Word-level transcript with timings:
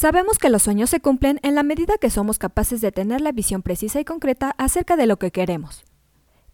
Sabemos 0.00 0.38
que 0.38 0.48
los 0.48 0.62
sueños 0.62 0.88
se 0.88 1.00
cumplen 1.00 1.40
en 1.42 1.54
la 1.54 1.62
medida 1.62 1.98
que 1.98 2.08
somos 2.08 2.38
capaces 2.38 2.80
de 2.80 2.90
tener 2.90 3.20
la 3.20 3.32
visión 3.32 3.60
precisa 3.60 4.00
y 4.00 4.04
concreta 4.06 4.54
acerca 4.56 4.96
de 4.96 5.04
lo 5.04 5.18
que 5.18 5.30
queremos. 5.30 5.84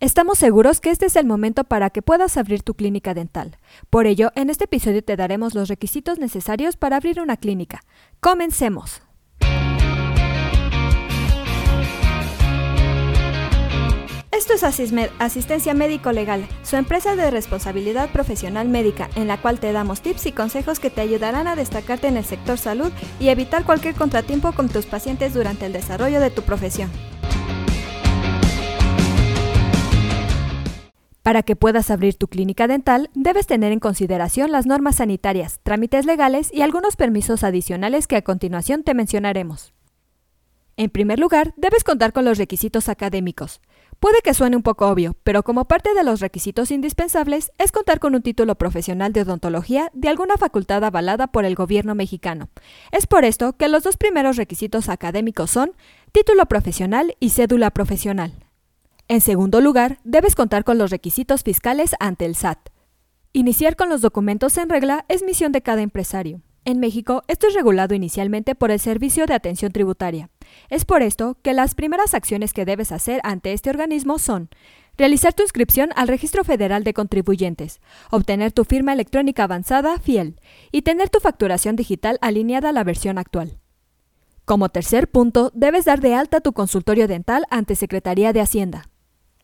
Estamos 0.01 0.39
seguros 0.39 0.81
que 0.81 0.91
este 0.91 1.07
es 1.07 1.15
el 1.15 1.27
momento 1.27 1.63
para 1.63 1.91
que 1.91 2.03
puedas 2.03 2.37
abrir 2.39 2.65
tu 2.65 2.75
clínica 2.75 3.15
dental. 3.15 3.59
Por 3.89 4.09
ello, 4.09 4.33
en 4.35 4.51
este 4.51 4.65
episodio 4.65 5.05
te 5.05 5.15
daremos 5.15 5.55
los 5.55 5.69
requisitos 5.69 6.19
necesarios 6.19 6.77
para 6.77 6.97
abrir 6.97 7.21
una 7.21 7.37
clínica. 7.37 7.85
Comencemos. 8.19 9.06
Esto 14.37 14.53
es 14.53 14.63
Asistencia 15.19 15.73
Médico 15.73 16.13
Legal, 16.13 16.47
su 16.63 16.77
empresa 16.77 17.17
de 17.17 17.31
responsabilidad 17.31 18.11
profesional 18.11 18.69
médica, 18.69 19.09
en 19.15 19.29
la 19.29 19.41
cual 19.41 19.59
te 19.59 19.73
damos 19.73 20.03
tips 20.03 20.27
y 20.27 20.33
consejos 20.33 20.79
que 20.79 20.91
te 20.91 21.01
ayudarán 21.01 21.47
a 21.47 21.57
destacarte 21.57 22.09
en 22.09 22.19
el 22.19 22.25
sector 22.25 22.59
salud 22.59 22.93
y 23.19 23.31
evitar 23.31 23.65
cualquier 23.65 23.95
contratiempo 23.95 24.53
con 24.53 24.69
tus 24.69 24.85
pacientes 24.85 25.33
durante 25.33 25.65
el 25.65 25.73
desarrollo 25.73 26.21
de 26.21 26.29
tu 26.29 26.43
profesión. 26.43 26.91
Para 31.23 31.43
que 31.43 31.57
puedas 31.57 31.91
abrir 31.91 32.17
tu 32.17 32.29
clínica 32.29 32.67
dental, 32.67 33.09
debes 33.15 33.47
tener 33.47 33.73
en 33.73 33.81
consideración 33.81 34.53
las 34.53 34.67
normas 34.67 34.97
sanitarias, 34.97 35.61
trámites 35.63 36.05
legales 36.05 36.51
y 36.53 36.61
algunos 36.61 36.97
permisos 36.97 37.43
adicionales 37.43 38.07
que 38.07 38.17
a 38.17 38.23
continuación 38.23 38.83
te 38.83 38.93
mencionaremos. 38.93 39.73
En 40.77 40.91
primer 40.91 41.19
lugar, 41.19 41.55
debes 41.57 41.85
contar 41.85 42.13
con 42.13 42.27
los 42.27 42.37
requisitos 42.37 42.91
académicos. 42.91 43.63
Puede 44.01 44.21
que 44.23 44.35
suene 44.35 44.57
un 44.57 44.63
poco 44.63 44.89
obvio, 44.89 45.17
pero 45.25 45.43
como 45.43 45.65
parte 45.65 45.95
de 45.95 46.05
los 46.05 46.21
requisitos 46.21 46.71
indispensables 46.71 47.51
es 47.59 47.73
contar 47.73 47.99
con 47.99 48.15
un 48.15 48.23
título 48.23 48.55
profesional 48.55 49.13
de 49.13 49.23
odontología 49.23 49.91
de 49.95 50.09
alguna 50.09 50.37
facultad 50.37 50.85
avalada 50.85 51.29
por 51.29 51.45
el 51.47 51.55
gobierno 51.55 51.95
mexicano. 51.95 52.51
Es 52.93 53.07
por 53.07 53.25
esto 53.25 53.55
que 53.55 53.69
los 53.69 53.85
dos 53.85 53.97
primeros 53.97 54.37
requisitos 54.37 54.91
académicos 54.91 55.51
son 55.51 55.73
título 56.13 56.45
profesional 56.47 57.17
y 57.21 57.31
cédula 57.31 57.71
profesional. 57.71 58.35
En 59.09 59.21
segundo 59.21 59.61
lugar, 59.61 59.99
debes 60.05 60.35
contar 60.35 60.65
con 60.65 60.79
los 60.79 60.91
requisitos 60.91 61.43
fiscales 61.43 61.95
ante 61.99 62.27
el 62.27 62.35
SAT. 62.35 62.69
Iniciar 63.33 63.77
con 63.77 63.89
los 63.89 64.03
documentos 64.03 64.59
en 64.59 64.69
regla 64.69 65.05
es 65.09 65.23
misión 65.23 65.53
de 65.53 65.63
cada 65.63 65.83
empresario. 65.83 66.43
En 66.65 66.81
México, 66.81 67.23
esto 67.29 67.47
es 67.47 67.55
regulado 67.55 67.95
inicialmente 67.95 68.55
por 68.55 68.71
el 68.71 68.81
Servicio 68.81 69.27
de 69.27 69.35
Atención 69.35 69.73
Tributaria. 69.73 70.31
Es 70.69 70.85
por 70.85 71.03
esto 71.03 71.37
que 71.43 71.53
las 71.53 71.75
primeras 71.75 72.15
acciones 72.15 72.53
que 72.53 72.65
debes 72.65 72.93
hacer 72.93 73.21
ante 73.25 73.53
este 73.53 73.71
organismo 73.71 74.19
son 74.19 74.49
realizar 74.97 75.35
tu 75.35 75.43
inscripción 75.43 75.91
al 75.95 76.09
Registro 76.09 76.45
Federal 76.45 76.85
de 76.85 76.95
Contribuyentes, 76.95 77.81
obtener 78.11 78.53
tu 78.53 78.65
firma 78.65 78.93
electrónica 78.93 79.45
avanzada 79.45 79.99
fiel 79.99 80.41
y 80.73 80.83
tener 80.83 81.11
tu 81.11 81.21
facturación 81.21 81.77
digital 81.77 82.19
alineada 82.21 82.71
a 82.71 82.73
la 82.73 82.85
versión 82.85 83.19
actual. 83.19 83.59
Como 84.45 84.69
tercer 84.69 85.09
punto, 85.09 85.51
debes 85.55 85.85
dar 85.85 86.01
de 86.01 86.15
alta 86.15 86.41
tu 86.41 86.53
consultorio 86.53 87.09
dental 87.09 87.45
ante 87.51 87.75
Secretaría 87.75 88.33
de 88.33 88.41
Hacienda. 88.41 88.89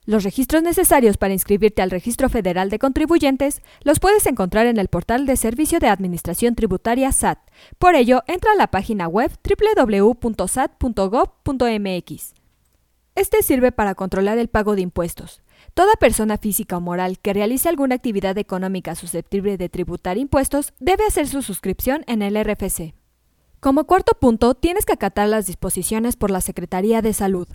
Los 0.04 0.24
registros 0.24 0.64
necesarios 0.64 1.16
para 1.16 1.32
inscribirte 1.32 1.80
al 1.80 1.92
Registro 1.92 2.28
Federal 2.28 2.70
de 2.70 2.80
Contribuyentes 2.80 3.62
los 3.84 4.00
puedes 4.00 4.26
encontrar 4.26 4.66
en 4.66 4.78
el 4.78 4.88
portal 4.88 5.26
de 5.26 5.36
Servicio 5.36 5.78
de 5.78 5.86
Administración 5.86 6.56
Tributaria 6.56 7.12
SAT. 7.12 7.38
Por 7.78 7.94
ello, 7.94 8.24
entra 8.26 8.50
a 8.52 8.56
la 8.56 8.66
página 8.66 9.06
web 9.06 9.30
www.sat.gov.mx. 9.44 12.34
Este 13.14 13.42
sirve 13.42 13.70
para 13.70 13.94
controlar 13.94 14.38
el 14.38 14.48
pago 14.48 14.74
de 14.74 14.80
impuestos. 14.80 15.40
Toda 15.72 15.94
persona 15.94 16.36
física 16.36 16.78
o 16.78 16.80
moral 16.80 17.20
que 17.20 17.32
realice 17.32 17.68
alguna 17.68 17.94
actividad 17.94 18.36
económica 18.38 18.96
susceptible 18.96 19.56
de 19.56 19.68
tributar 19.68 20.18
impuestos 20.18 20.72
debe 20.80 21.06
hacer 21.06 21.28
su 21.28 21.42
suscripción 21.42 22.02
en 22.08 22.22
el 22.22 22.36
RFC. 22.42 22.94
Como 23.60 23.84
cuarto 23.84 24.18
punto, 24.18 24.54
tienes 24.54 24.84
que 24.84 24.94
acatar 24.94 25.28
las 25.28 25.46
disposiciones 25.46 26.16
por 26.16 26.32
la 26.32 26.40
Secretaría 26.40 27.02
de 27.02 27.12
Salud. 27.12 27.46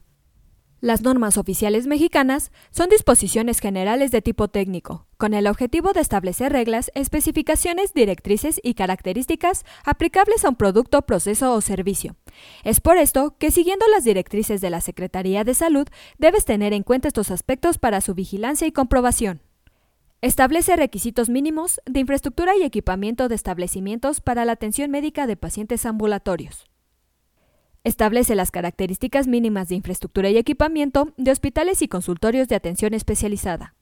Las 0.80 1.02
normas 1.02 1.40
oficiales 1.40 1.88
mexicanas 1.88 2.52
son 2.70 2.90
disposiciones 2.90 3.60
generales 3.60 4.12
de 4.12 4.22
tipo 4.22 4.48
técnico, 4.48 5.08
con 5.18 5.34
el 5.34 5.48
objetivo 5.48 5.92
de 5.92 6.02
establecer 6.02 6.52
reglas, 6.52 6.92
especificaciones, 6.94 7.96
directrices 7.96 8.60
y 8.64 8.76
características 8.76 9.66
aplicables 9.86 10.46
a 10.46 10.50
un 10.50 10.56
producto, 10.56 11.02
proceso 11.02 11.54
o 11.54 11.62
servicio. 11.62 12.16
Es 12.64 12.80
por 12.80 12.98
esto 12.98 13.36
que 13.40 13.50
siguiendo 13.50 13.88
las 13.88 14.04
directrices 14.04 14.62
de 14.62 14.70
la 14.70 14.82
Secretaría 14.82 15.44
de 15.44 15.56
Salud, 15.56 15.88
debes 16.20 16.46
tener 16.46 16.74
en 16.74 16.84
cuenta 16.84 17.08
estos 17.08 17.32
aspectos 17.32 17.80
para 17.80 18.00
su 18.00 18.14
vigilancia 18.14 18.68
y 18.68 18.72
comprobación. 18.72 19.42
Establece 20.22 20.76
requisitos 20.76 21.28
mínimos 21.30 21.82
de 21.88 22.02
infraestructura 22.02 22.56
y 22.56 22.64
equipamiento 22.64 23.30
de 23.30 23.36
establecimientos 23.36 24.22
para 24.22 24.46
la 24.46 24.52
atención 24.52 24.92
médica 24.92 25.26
de 25.26 25.38
pacientes 25.38 25.88
ambulatorios. 25.88 26.68
Establece 27.84 28.36
las 28.36 28.52
características 28.52 29.28
mínimas 29.28 29.70
de 29.70 29.76
infraestructura 29.76 30.30
y 30.30 30.38
equipamiento 30.38 31.14
de 31.18 31.32
hospitales 31.32 31.82
y 31.82 31.88
consultorios 31.88 32.48
de 32.48 32.56
atención 32.56 32.94
especializada. 32.94 33.76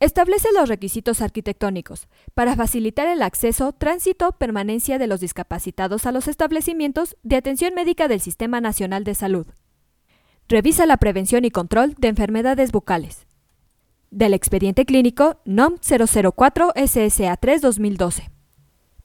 Establece 0.00 0.48
los 0.54 0.66
requisitos 0.70 1.20
arquitectónicos 1.20 2.08
para 2.32 2.56
facilitar 2.56 3.06
el 3.06 3.20
acceso, 3.20 3.72
tránsito, 3.72 4.32
permanencia 4.32 4.98
de 4.98 5.06
los 5.06 5.20
discapacitados 5.20 6.06
a 6.06 6.12
los 6.12 6.26
establecimientos 6.26 7.18
de 7.22 7.36
atención 7.36 7.74
médica 7.74 8.08
del 8.08 8.20
Sistema 8.20 8.62
Nacional 8.62 9.04
de 9.04 9.14
Salud. 9.14 9.46
Revisa 10.48 10.86
la 10.86 10.96
prevención 10.96 11.44
y 11.44 11.50
control 11.50 11.94
de 11.98 12.08
enfermedades 12.08 12.72
bucales. 12.72 13.26
Del 14.10 14.32
expediente 14.32 14.86
clínico 14.86 15.38
NOM 15.44 15.76
004 15.80 16.72
SSA 16.74 17.36
3 17.36 17.60
2012. 17.60 18.30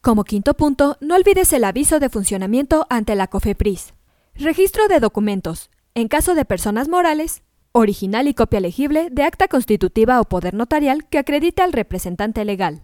Como 0.00 0.24
quinto 0.24 0.54
punto, 0.54 0.96
no 1.02 1.14
olvides 1.14 1.52
el 1.52 1.64
aviso 1.64 2.00
de 2.00 2.08
funcionamiento 2.08 2.86
ante 2.88 3.14
la 3.16 3.26
COFEPRIS. 3.26 3.95
Registro 4.38 4.86
de 4.88 5.00
documentos. 5.00 5.70
En 5.94 6.08
caso 6.08 6.34
de 6.34 6.44
personas 6.44 6.88
morales, 6.88 7.42
original 7.72 8.28
y 8.28 8.34
copia 8.34 8.60
legible 8.60 9.08
de 9.10 9.22
acta 9.22 9.48
constitutiva 9.48 10.20
o 10.20 10.24
poder 10.24 10.52
notarial 10.52 11.08
que 11.08 11.16
acredite 11.16 11.62
al 11.62 11.72
representante 11.72 12.44
legal. 12.44 12.82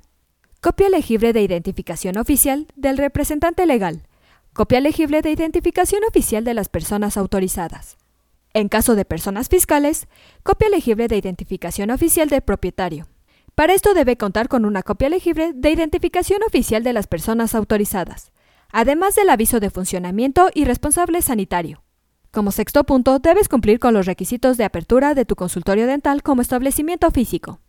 Copia 0.63 0.89
legible 0.89 1.35
de 1.35 1.43
identificación 1.43 2.17
oficial 2.17 2.69
del 2.75 2.97
representante 2.97 3.67
legal. 3.67 4.09
Copia 4.55 4.81
legible 4.81 5.21
de 5.21 5.31
identificación 5.31 6.01
oficial 6.09 6.43
de 6.43 6.55
las 6.55 6.71
personas 6.71 7.19
autorizadas. 7.19 7.99
En 8.55 8.71
caso 8.71 8.95
de 8.95 9.05
personas 9.05 9.51
fiscales, 9.51 10.09
copia 10.43 10.71
legible 10.71 11.07
de 11.07 11.19
identificación 11.19 11.91
oficial 11.91 12.31
del 12.31 12.41
propietario. 12.41 13.09
Para 13.55 13.75
esto 13.75 13.93
debe 13.93 14.17
contar 14.17 14.49
con 14.49 14.65
una 14.65 14.83
copia 14.83 15.11
legible 15.11 15.53
de 15.55 15.71
identificación 15.71 16.43
oficial 16.47 16.83
de 16.83 16.95
las 16.95 17.07
personas 17.07 17.55
autorizadas 17.55 18.33
además 18.73 19.15
del 19.15 19.31
aviso 19.31 19.61
de 19.61 19.71
funcionamiento 19.71 20.51
y 20.53 20.65
responsable 20.65 21.23
sanitario. 21.23 21.85
Como 22.33 22.51
sexto 22.51 22.85
punto, 22.85 23.19
debes 23.19 23.49
cumplir 23.49 23.79
con 23.79 23.93
los 23.93 24.07
requisitos 24.07 24.57
de 24.57 24.65
apertura 24.65 25.15
de 25.15 25.27
tu 25.27 25.37
consultorio 25.37 25.87
dental 25.87 26.23
como 26.23 26.41
establecimiento 26.41 27.11
físico. 27.11 27.61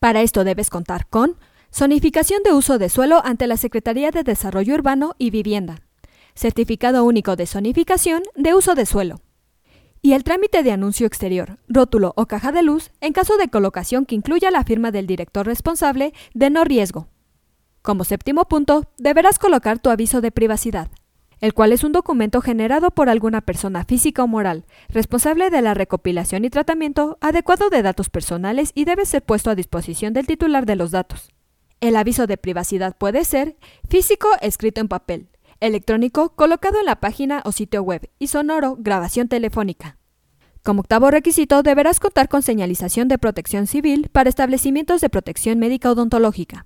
Para 0.00 0.22
esto 0.22 0.42
debes 0.42 0.70
contar 0.70 1.06
con 1.06 1.36
zonificación 1.72 2.42
de 2.42 2.52
uso 2.52 2.78
de 2.78 2.88
suelo 2.88 3.20
ante 3.24 3.46
la 3.46 3.58
Secretaría 3.58 4.10
de 4.10 4.22
Desarrollo 4.22 4.74
Urbano 4.74 5.14
y 5.18 5.30
Vivienda, 5.30 5.82
certificado 6.34 7.04
único 7.04 7.36
de 7.36 7.46
zonificación 7.46 8.22
de 8.34 8.54
uso 8.54 8.74
de 8.74 8.86
suelo, 8.86 9.20
y 10.00 10.12
el 10.12 10.24
trámite 10.24 10.62
de 10.62 10.72
anuncio 10.72 11.06
exterior, 11.06 11.58
rótulo 11.68 12.12
o 12.16 12.26
caja 12.26 12.52
de 12.52 12.62
luz 12.62 12.90
en 13.00 13.12
caso 13.12 13.36
de 13.36 13.48
colocación 13.48 14.06
que 14.06 14.14
incluya 14.14 14.50
la 14.50 14.64
firma 14.64 14.90
del 14.90 15.06
director 15.06 15.46
responsable 15.46 16.12
de 16.32 16.50
no 16.50 16.64
riesgo, 16.64 17.08
como 17.84 18.04
séptimo 18.04 18.46
punto, 18.46 18.86
deberás 18.96 19.38
colocar 19.38 19.78
tu 19.78 19.90
aviso 19.90 20.22
de 20.22 20.32
privacidad, 20.32 20.88
el 21.40 21.52
cual 21.52 21.70
es 21.70 21.84
un 21.84 21.92
documento 21.92 22.40
generado 22.40 22.90
por 22.90 23.10
alguna 23.10 23.42
persona 23.42 23.84
física 23.84 24.24
o 24.24 24.26
moral, 24.26 24.64
responsable 24.88 25.50
de 25.50 25.60
la 25.60 25.74
recopilación 25.74 26.46
y 26.46 26.50
tratamiento 26.50 27.18
adecuado 27.20 27.68
de 27.68 27.82
datos 27.82 28.08
personales 28.08 28.72
y 28.74 28.86
debe 28.86 29.04
ser 29.04 29.22
puesto 29.22 29.50
a 29.50 29.54
disposición 29.54 30.14
del 30.14 30.26
titular 30.26 30.64
de 30.64 30.76
los 30.76 30.92
datos. 30.92 31.28
El 31.82 31.96
aviso 31.96 32.26
de 32.26 32.38
privacidad 32.38 32.96
puede 32.96 33.22
ser 33.22 33.58
físico 33.86 34.28
escrito 34.40 34.80
en 34.80 34.88
papel, 34.88 35.28
electrónico 35.60 36.30
colocado 36.30 36.78
en 36.78 36.86
la 36.86 37.00
página 37.00 37.42
o 37.44 37.52
sitio 37.52 37.82
web 37.82 38.08
y 38.18 38.28
sonoro 38.28 38.76
grabación 38.78 39.28
telefónica. 39.28 39.98
Como 40.62 40.80
octavo 40.80 41.10
requisito, 41.10 41.62
deberás 41.62 42.00
contar 42.00 42.30
con 42.30 42.40
señalización 42.40 43.08
de 43.08 43.18
protección 43.18 43.66
civil 43.66 44.08
para 44.10 44.30
establecimientos 44.30 45.02
de 45.02 45.10
protección 45.10 45.58
médica 45.58 45.90
odontológica. 45.90 46.64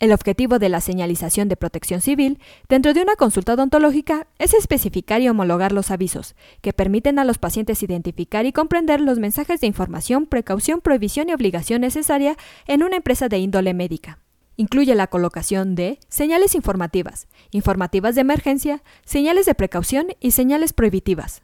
El 0.00 0.12
objetivo 0.12 0.58
de 0.58 0.70
la 0.70 0.80
señalización 0.80 1.50
de 1.50 1.56
protección 1.56 2.00
civil 2.00 2.38
dentro 2.70 2.94
de 2.94 3.02
una 3.02 3.16
consulta 3.16 3.52
odontológica 3.52 4.28
es 4.38 4.54
especificar 4.54 5.20
y 5.20 5.28
homologar 5.28 5.72
los 5.72 5.90
avisos, 5.90 6.36
que 6.62 6.72
permiten 6.72 7.18
a 7.18 7.24
los 7.24 7.36
pacientes 7.36 7.82
identificar 7.82 8.46
y 8.46 8.52
comprender 8.52 9.02
los 9.02 9.18
mensajes 9.18 9.60
de 9.60 9.66
información, 9.66 10.24
precaución, 10.24 10.80
prohibición 10.80 11.28
y 11.28 11.34
obligación 11.34 11.82
necesaria 11.82 12.38
en 12.66 12.82
una 12.82 12.96
empresa 12.96 13.28
de 13.28 13.40
índole 13.40 13.74
médica. 13.74 14.18
Incluye 14.56 14.94
la 14.94 15.06
colocación 15.06 15.74
de 15.74 15.98
señales 16.08 16.54
informativas, 16.54 17.28
informativas 17.50 18.14
de 18.14 18.22
emergencia, 18.22 18.82
señales 19.04 19.44
de 19.44 19.54
precaución 19.54 20.14
y 20.18 20.30
señales 20.30 20.72
prohibitivas. 20.72 21.42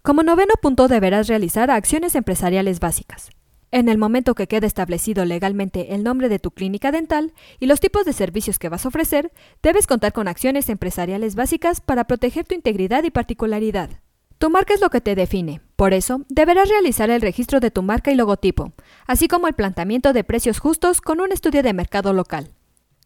Como 0.00 0.22
noveno 0.22 0.54
punto 0.62 0.88
deberás 0.88 1.28
realizar 1.28 1.70
acciones 1.70 2.14
empresariales 2.14 2.80
básicas. 2.80 3.28
En 3.70 3.90
el 3.90 3.98
momento 3.98 4.34
que 4.34 4.46
quede 4.46 4.66
establecido 4.66 5.26
legalmente 5.26 5.94
el 5.94 6.02
nombre 6.02 6.30
de 6.30 6.38
tu 6.38 6.52
clínica 6.52 6.90
dental 6.90 7.34
y 7.60 7.66
los 7.66 7.80
tipos 7.80 8.06
de 8.06 8.14
servicios 8.14 8.58
que 8.58 8.70
vas 8.70 8.86
a 8.86 8.88
ofrecer, 8.88 9.30
debes 9.62 9.86
contar 9.86 10.14
con 10.14 10.26
acciones 10.26 10.70
empresariales 10.70 11.34
básicas 11.34 11.82
para 11.82 12.04
proteger 12.04 12.46
tu 12.46 12.54
integridad 12.54 13.04
y 13.04 13.10
particularidad. 13.10 13.90
Tu 14.38 14.48
marca 14.48 14.72
es 14.72 14.80
lo 14.80 14.88
que 14.88 15.02
te 15.02 15.14
define, 15.14 15.60
por 15.76 15.92
eso 15.92 16.24
deberás 16.28 16.68
realizar 16.70 17.10
el 17.10 17.20
registro 17.20 17.60
de 17.60 17.70
tu 17.70 17.82
marca 17.82 18.10
y 18.10 18.14
logotipo, 18.14 18.72
así 19.06 19.28
como 19.28 19.48
el 19.48 19.54
planteamiento 19.54 20.12
de 20.12 20.24
precios 20.24 20.60
justos 20.60 21.00
con 21.00 21.20
un 21.20 21.32
estudio 21.32 21.62
de 21.62 21.74
mercado 21.74 22.12
local. 22.12 22.52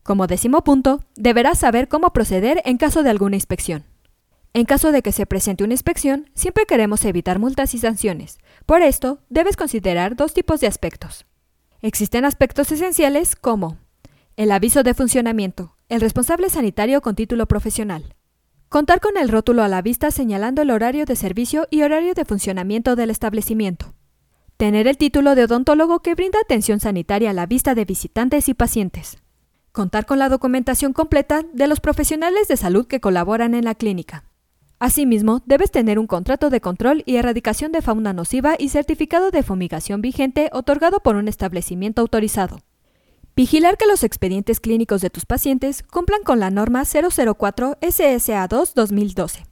Como 0.05 0.27
décimo 0.27 0.63
punto, 0.63 1.01
deberás 1.17 1.59
saber 1.59 1.89
cómo 1.89 2.13
proceder 2.13 2.61
en 2.65 2.77
caso 2.77 3.03
de 3.03 3.11
alguna 3.11 3.37
inspección. 3.37 3.85
En 4.55 4.67
caso 4.67 4.93
de 4.93 5.01
que 5.01 5.13
se 5.13 5.25
presente 5.25 5.65
una 5.65 5.73
inspección, 5.73 6.29
siempre 6.35 6.67
queremos 6.67 7.05
evitar 7.07 7.39
multas 7.39 7.73
y 7.75 7.79
sanciones. 7.79 8.39
Por 8.67 8.83
esto, 8.83 9.21
debes 9.31 9.57
considerar 9.57 10.15
dos 10.15 10.35
tipos 10.35 10.61
de 10.61 10.67
aspectos. 10.67 11.25
Existen 11.81 12.27
aspectos 12.27 12.71
esenciales 12.71 13.35
como 13.35 13.79
el 14.37 14.53
aviso 14.53 14.83
de 14.83 14.95
funcionamiento, 14.95 15.77
el 15.89 16.01
responsable 16.01 16.51
sanitario 16.51 17.01
con 17.01 17.15
título 17.15 17.47
profesional. 17.47 18.15
Contar 18.69 19.01
con 19.01 19.17
el 19.17 19.29
rótulo 19.29 19.63
a 19.63 19.69
la 19.69 19.83
vista 19.83 20.11
señalando 20.11 20.63
el 20.63 20.71
horario 20.71 21.07
de 21.07 21.17
servicio 21.17 21.67
y 21.71 21.83
horario 21.83 22.15
de 22.15 22.25
funcionamiento 22.25 22.95
del 22.95 23.11
establecimiento. 23.11 23.95
Tener 24.59 24.87
el 24.87 24.97
título 24.97 25.35
de 25.35 25.45
odontólogo 25.45 26.01
que 26.01 26.15
brinda 26.15 26.39
atención 26.41 26.79
sanitaria 26.79 27.31
a 27.31 27.35
la 27.35 27.47
vista 27.47 27.75
de 27.75 27.85
visitantes 27.85 28.49
y 28.49 28.55
pacientes. 28.55 29.19
Contar 29.73 30.05
con 30.05 30.19
la 30.19 30.29
documentación 30.29 30.93
completa 30.93 31.43
de 31.53 31.67
los 31.67 31.81
profesionales 31.81 32.49
de 32.49 32.59
salud 32.59 32.87
que 32.87 33.01
colaboran 33.01 33.55
en 33.55 33.65
la 33.65 33.75
clínica. 33.75 34.25
Asimismo, 34.85 35.43
debes 35.47 35.71
tener 35.71 36.01
un 36.01 36.09
contrato 36.09 36.51
de 36.51 36.61
control 36.61 37.05
y 37.07 37.15
erradicación 37.15 37.71
de 37.71 37.83
fauna 37.83 38.13
nociva 38.13 38.57
y 38.59 38.71
certificado 38.71 39.31
de 39.31 39.45
fumigación 39.45 40.03
vigente 40.03 40.51
otorgado 40.53 40.99
por 40.99 41.15
un 41.15 41.29
establecimiento 41.29 42.03
autorizado. 42.03 42.59
Vigilar 43.37 43.77
que 43.77 43.87
los 43.87 44.03
expedientes 44.03 44.59
clínicos 44.59 45.01
de 45.01 45.09
tus 45.09 45.25
pacientes 45.25 45.85
cumplan 45.85 46.25
con 46.25 46.41
la 46.41 46.51
norma 46.51 46.83
004 46.83 47.79
SSA2 47.81 48.73
2012. 48.75 49.47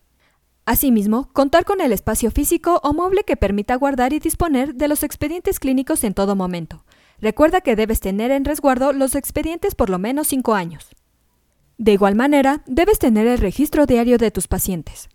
Asimismo, 0.67 1.29
contar 1.33 1.65
con 1.65 1.81
el 1.81 1.93
espacio 1.93 2.33
físico 2.33 2.81
o 2.83 2.93
mueble 2.93 3.23
que 3.23 3.37
permita 3.37 3.77
guardar 3.77 4.13
y 4.13 4.19
disponer 4.19 4.75
de 4.75 4.89
los 4.89 5.05
expedientes 5.05 5.61
clínicos 5.61 6.03
en 6.03 6.13
todo 6.13 6.35
momento. 6.35 6.85
Recuerda 7.21 7.61
que 7.61 7.77
debes 7.77 8.01
tener 8.01 8.33
en 8.33 8.45
resguardo 8.45 8.93
los 8.93 9.15
expedientes 9.15 9.77
por 9.77 9.91
lo 9.91 10.01
menos 10.01 10.27
5 10.27 10.55
años. 10.55 10.89
De 11.79 11.93
igual 11.93 12.17
manera, 12.17 12.65
debes 12.67 12.99
tener 12.99 13.29
el 13.29 13.39
registro 13.39 13.87
diario 13.87 14.19
de 14.19 14.33
tus 14.33 14.49
pacientes. 14.49 15.09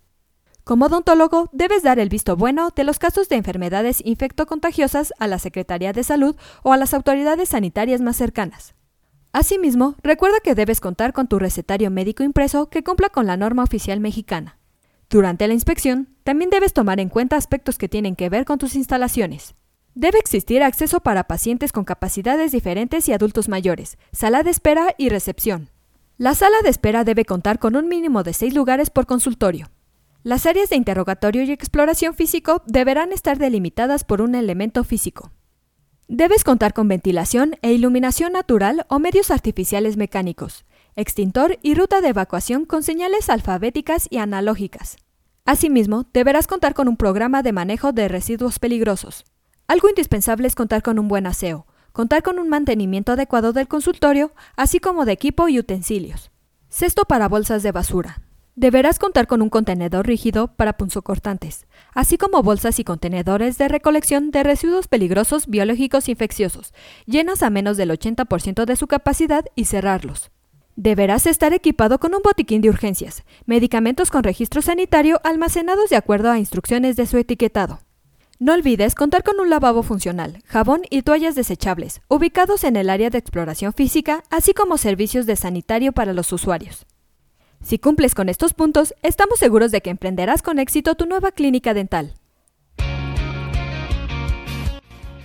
Como 0.66 0.86
odontólogo, 0.86 1.48
debes 1.52 1.84
dar 1.84 2.00
el 2.00 2.08
visto 2.08 2.36
bueno 2.36 2.70
de 2.74 2.82
los 2.82 2.98
casos 2.98 3.28
de 3.28 3.36
enfermedades 3.36 4.02
infectocontagiosas 4.04 5.14
a 5.20 5.28
la 5.28 5.38
Secretaría 5.38 5.92
de 5.92 6.02
Salud 6.02 6.34
o 6.64 6.72
a 6.72 6.76
las 6.76 6.92
autoridades 6.92 7.50
sanitarias 7.50 8.00
más 8.00 8.16
cercanas. 8.16 8.74
Asimismo, 9.30 9.94
recuerda 10.02 10.40
que 10.42 10.56
debes 10.56 10.80
contar 10.80 11.12
con 11.12 11.28
tu 11.28 11.38
recetario 11.38 11.88
médico 11.92 12.24
impreso 12.24 12.68
que 12.68 12.82
cumpla 12.82 13.10
con 13.10 13.28
la 13.28 13.36
norma 13.36 13.62
oficial 13.62 14.00
mexicana. 14.00 14.58
Durante 15.08 15.46
la 15.46 15.54
inspección, 15.54 16.08
también 16.24 16.50
debes 16.50 16.72
tomar 16.72 16.98
en 16.98 17.10
cuenta 17.10 17.36
aspectos 17.36 17.78
que 17.78 17.88
tienen 17.88 18.16
que 18.16 18.28
ver 18.28 18.44
con 18.44 18.58
tus 18.58 18.74
instalaciones. 18.74 19.54
Debe 19.94 20.18
existir 20.18 20.64
acceso 20.64 20.98
para 20.98 21.28
pacientes 21.28 21.70
con 21.70 21.84
capacidades 21.84 22.50
diferentes 22.50 23.08
y 23.08 23.12
adultos 23.12 23.48
mayores, 23.48 23.98
sala 24.10 24.42
de 24.42 24.50
espera 24.50 24.96
y 24.98 25.10
recepción. 25.10 25.70
La 26.18 26.34
sala 26.34 26.56
de 26.64 26.70
espera 26.70 27.04
debe 27.04 27.24
contar 27.24 27.60
con 27.60 27.76
un 27.76 27.86
mínimo 27.86 28.24
de 28.24 28.32
seis 28.32 28.52
lugares 28.52 28.90
por 28.90 29.06
consultorio. 29.06 29.68
Las 30.26 30.44
áreas 30.44 30.70
de 30.70 30.74
interrogatorio 30.74 31.44
y 31.44 31.52
exploración 31.52 32.12
físico 32.12 32.60
deberán 32.66 33.12
estar 33.12 33.38
delimitadas 33.38 34.02
por 34.02 34.20
un 34.20 34.34
elemento 34.34 34.82
físico. 34.82 35.30
Debes 36.08 36.42
contar 36.42 36.74
con 36.74 36.88
ventilación 36.88 37.54
e 37.62 37.72
iluminación 37.72 38.32
natural 38.32 38.86
o 38.88 38.98
medios 38.98 39.30
artificiales 39.30 39.96
mecánicos, 39.96 40.64
extintor 40.96 41.60
y 41.62 41.76
ruta 41.76 42.00
de 42.00 42.08
evacuación 42.08 42.64
con 42.64 42.82
señales 42.82 43.30
alfabéticas 43.30 44.08
y 44.10 44.18
analógicas. 44.18 44.96
Asimismo, 45.44 46.06
deberás 46.12 46.48
contar 46.48 46.74
con 46.74 46.88
un 46.88 46.96
programa 46.96 47.44
de 47.44 47.52
manejo 47.52 47.92
de 47.92 48.08
residuos 48.08 48.58
peligrosos. 48.58 49.26
Algo 49.68 49.88
indispensable 49.88 50.48
es 50.48 50.56
contar 50.56 50.82
con 50.82 50.98
un 50.98 51.06
buen 51.06 51.28
aseo, 51.28 51.68
contar 51.92 52.24
con 52.24 52.40
un 52.40 52.48
mantenimiento 52.48 53.12
adecuado 53.12 53.52
del 53.52 53.68
consultorio, 53.68 54.32
así 54.56 54.80
como 54.80 55.04
de 55.04 55.12
equipo 55.12 55.46
y 55.48 55.60
utensilios. 55.60 56.32
Cesto 56.68 57.04
para 57.04 57.28
bolsas 57.28 57.62
de 57.62 57.70
basura. 57.70 58.25
Deberás 58.58 58.98
contar 58.98 59.26
con 59.26 59.42
un 59.42 59.50
contenedor 59.50 60.06
rígido 60.06 60.48
para 60.48 60.78
punzocortantes, 60.78 61.66
así 61.92 62.16
como 62.16 62.42
bolsas 62.42 62.78
y 62.78 62.84
contenedores 62.84 63.58
de 63.58 63.68
recolección 63.68 64.30
de 64.30 64.42
residuos 64.44 64.88
peligrosos 64.88 65.46
biológicos 65.46 66.08
infecciosos, 66.08 66.72
llenas 67.04 67.42
a 67.42 67.50
menos 67.50 67.76
del 67.76 67.90
80% 67.90 68.64
de 68.64 68.76
su 68.76 68.86
capacidad 68.86 69.44
y 69.56 69.66
cerrarlos. 69.66 70.30
Deberás 70.74 71.26
estar 71.26 71.52
equipado 71.52 71.98
con 72.00 72.14
un 72.14 72.22
botiquín 72.24 72.62
de 72.62 72.70
urgencias, 72.70 73.24
medicamentos 73.44 74.10
con 74.10 74.22
registro 74.22 74.62
sanitario 74.62 75.20
almacenados 75.22 75.90
de 75.90 75.96
acuerdo 75.96 76.30
a 76.30 76.38
instrucciones 76.38 76.96
de 76.96 77.04
su 77.04 77.18
etiquetado. 77.18 77.80
No 78.38 78.54
olvides 78.54 78.94
contar 78.94 79.22
con 79.22 79.38
un 79.38 79.50
lavabo 79.50 79.82
funcional, 79.82 80.42
jabón 80.46 80.80
y 80.88 81.02
toallas 81.02 81.34
desechables, 81.34 82.00
ubicados 82.08 82.64
en 82.64 82.76
el 82.76 82.88
área 82.88 83.10
de 83.10 83.18
exploración 83.18 83.74
física, 83.74 84.22
así 84.30 84.54
como 84.54 84.78
servicios 84.78 85.26
de 85.26 85.36
sanitario 85.36 85.92
para 85.92 86.14
los 86.14 86.32
usuarios. 86.32 86.86
Si 87.62 87.78
cumples 87.78 88.14
con 88.14 88.28
estos 88.28 88.54
puntos, 88.54 88.94
estamos 89.02 89.38
seguros 89.38 89.70
de 89.70 89.80
que 89.80 89.90
emprenderás 89.90 90.42
con 90.42 90.58
éxito 90.58 90.94
tu 90.94 91.06
nueva 91.06 91.32
clínica 91.32 91.74
dental. 91.74 92.14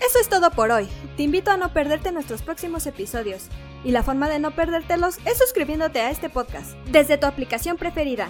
Eso 0.06 0.20
es 0.20 0.28
todo 0.28 0.52
por 0.52 0.72
hoy. 0.72 0.88
Te 1.16 1.24
invito 1.24 1.52
a 1.52 1.58
no 1.58 1.72
perderte 1.72 2.12
nuestros 2.12 2.42
próximos 2.42 2.88
episodios. 2.88 3.48
Y 3.84 3.92
la 3.92 4.04
forma 4.04 4.30
de 4.30 4.40
no 4.40 4.52
perdértelos 4.52 5.20
es 5.26 5.38
suscribiéndote 5.38 6.02
a 6.02 6.10
este 6.10 6.30
podcast 6.30 6.74
desde 6.92 7.18
tu 7.18 7.28
aplicación 7.28 7.78
preferida. 7.78 8.30